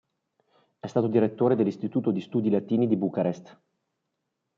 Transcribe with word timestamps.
È 0.79 0.87
stato 0.87 1.05
direttore 1.05 1.55
dell'Istituto 1.55 2.09
di 2.09 2.21
studi 2.21 2.49
latini 2.49 2.87
di 2.87 2.97
Bucarest. 2.97 3.59